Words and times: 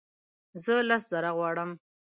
زه 0.63 0.73
لس 0.89 1.03
زره 1.11 1.31
غواړم 1.37 1.71